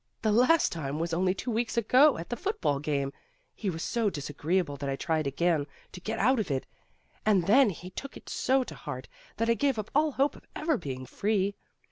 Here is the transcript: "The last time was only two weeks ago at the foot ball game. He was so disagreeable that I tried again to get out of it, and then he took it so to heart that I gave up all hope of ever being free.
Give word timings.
"The 0.23 0.31
last 0.31 0.71
time 0.71 0.97
was 0.97 1.13
only 1.13 1.35
two 1.35 1.51
weeks 1.51 1.77
ago 1.77 2.17
at 2.17 2.29
the 2.29 2.35
foot 2.35 2.59
ball 2.59 2.79
game. 2.79 3.13
He 3.53 3.69
was 3.69 3.83
so 3.83 4.09
disagreeable 4.09 4.75
that 4.77 4.89
I 4.89 4.95
tried 4.95 5.27
again 5.27 5.67
to 5.91 6.01
get 6.01 6.17
out 6.17 6.39
of 6.39 6.49
it, 6.49 6.65
and 7.23 7.45
then 7.45 7.69
he 7.69 7.91
took 7.91 8.17
it 8.17 8.27
so 8.27 8.63
to 8.63 8.73
heart 8.73 9.07
that 9.37 9.47
I 9.47 9.53
gave 9.53 9.77
up 9.77 9.91
all 9.93 10.13
hope 10.13 10.35
of 10.35 10.47
ever 10.55 10.75
being 10.75 11.05
free. 11.05 11.53